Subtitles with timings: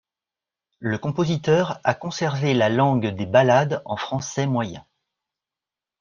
[0.79, 4.83] Le compositeur a conservé la langue des ballades en français moyen.